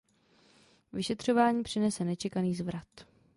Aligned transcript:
Vyšetřování 0.93 1.63
přinese 1.63 2.03
nečekaný 2.05 2.55
zvrat. 2.55 2.87